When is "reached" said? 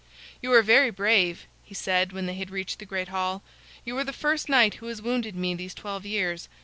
2.49-2.79